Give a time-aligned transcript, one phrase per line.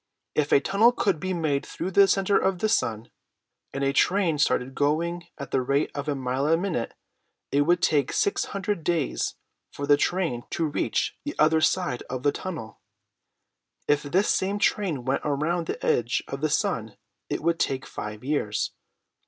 [0.33, 3.11] If a tunnel could be made through the center of the sun,
[3.71, 6.95] and a train started going at the rate of a mile a minute,
[7.51, 9.35] it would take six hundred days
[9.71, 12.81] for the train to reach the other side of the tunnel.
[13.87, 16.97] If this same train went around the edge of the sun
[17.29, 18.71] it would take five years.